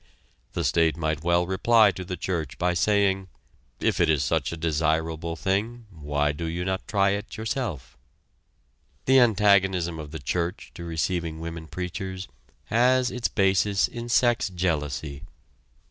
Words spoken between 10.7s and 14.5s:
to receiving women preachers has its basis in sex